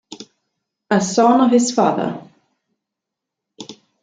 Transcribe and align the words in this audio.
A 0.89 0.99
Son 0.99 1.41
of 1.41 1.51
His 1.51 1.69
Father 1.71 2.23